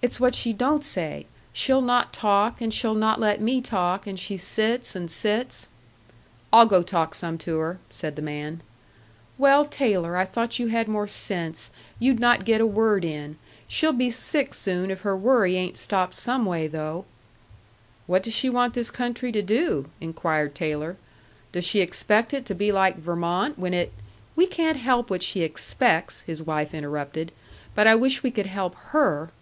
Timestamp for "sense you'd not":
11.08-12.44